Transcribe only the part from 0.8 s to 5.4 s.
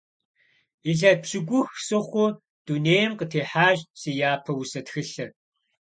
Илъэс пщыкӏух сыхъуу дунейм къытехьащ си япэ усэ тхылъыр.